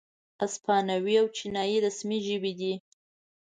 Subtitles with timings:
[0.45, 2.73] اسپانوي او چینایي رسمي ژبې دي.